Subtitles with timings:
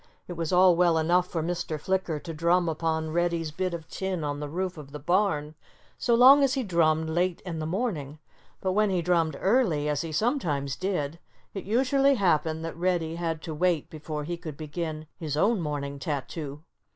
[0.27, 1.79] It was all well enough for Mr.
[1.79, 5.53] Flicker to drum upon Reddy's bit of tin on the roof of the barn
[5.99, 8.17] so long as he drummed late in the morning.
[8.61, 11.19] But when he drummed early, as he sometimes did,
[11.53, 15.99] it usually happened that Reddy had to wait before he could begin his own morning
[15.99, 16.63] tattoo.